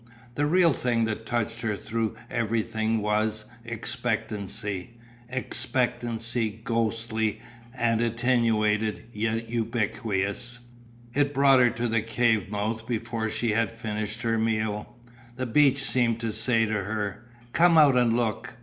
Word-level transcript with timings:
The 0.33 0.47
real 0.47 0.73
thing 0.73 1.05
that 1.05 1.27
touched 1.27 1.61
her 1.61 1.77
through 1.77 2.15
everything 2.27 3.03
was 3.03 3.45
Expectancy. 3.63 4.97
Expectancy, 5.29 6.59
ghostly 6.63 7.39
and 7.77 8.01
attenuated, 8.01 9.03
yet 9.13 9.47
ubiquitous. 9.47 10.57
It 11.13 11.35
brought 11.35 11.59
her 11.59 11.69
to 11.69 11.87
the 11.87 12.01
cave 12.01 12.49
mouth 12.49 12.87
before 12.87 13.29
she 13.29 13.51
had 13.51 13.71
finished 13.71 14.23
her 14.23 14.39
meal. 14.39 14.95
The 15.35 15.45
beach 15.45 15.83
seemed 15.83 16.19
to 16.21 16.33
say 16.33 16.65
to 16.65 16.73
her: 16.83 17.23
"Come 17.53 17.77
out 17.77 17.95
and 17.95 18.17
look!" 18.17 18.55